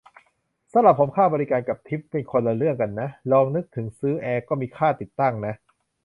[0.71, 5.53] สำหรับผม ค่าบริการ กับ ทิป เป็นคนละเรื่องกันนะ ลองนึกถึงซื้อแอร์ ก็มีค่าติดตั้งนะ